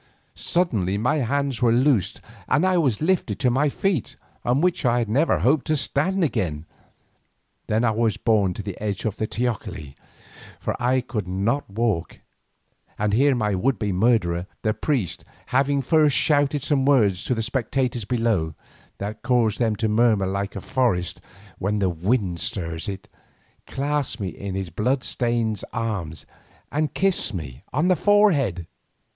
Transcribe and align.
Suddenly 0.33 0.97
my 0.97 1.17
hands 1.17 1.61
were 1.61 1.71
loosed 1.71 2.21
and 2.47 2.65
I 2.65 2.75
was 2.79 3.03
lifted 3.03 3.37
to 3.41 3.51
my 3.51 3.69
feet, 3.69 4.15
on 4.43 4.59
which 4.59 4.83
I 4.83 5.05
never 5.07 5.37
hoped 5.41 5.67
to 5.67 5.77
stand 5.77 6.23
again. 6.23 6.65
Then 7.67 7.83
I 7.83 7.91
was 7.91 8.17
borne 8.17 8.55
to 8.55 8.63
the 8.63 8.75
edge 8.81 9.05
of 9.05 9.17
the 9.17 9.27
teocalli, 9.27 9.93
for 10.59 10.75
I 10.81 11.01
could 11.01 11.27
not 11.27 11.69
walk, 11.69 12.17
and 12.97 13.13
here 13.13 13.35
my 13.35 13.53
would 13.53 13.77
be 13.77 13.91
murderer, 13.91 14.47
the 14.63 14.73
priest, 14.73 15.23
having 15.53 15.83
first 15.83 16.15
shouted 16.15 16.63
some 16.63 16.83
words 16.83 17.23
to 17.25 17.35
the 17.35 17.43
spectators 17.43 18.03
below, 18.05 18.55
that 18.97 19.21
caused 19.21 19.59
them 19.59 19.75
to 19.75 19.87
murmur 19.87 20.25
like 20.25 20.55
a 20.55 20.61
forest 20.61 21.21
when 21.59 21.77
the 21.77 21.89
wind 21.91 22.39
stirs 22.39 22.89
it, 22.89 23.07
clasped 23.67 24.19
me 24.19 24.29
in 24.29 24.55
his 24.55 24.71
blood 24.71 25.03
stained 25.03 25.61
arms 25.73 26.25
and 26.71 26.95
kissed 26.95 27.35
me 27.35 27.63
on 27.71 27.87
the 27.87 27.95
forehead. 27.95 28.65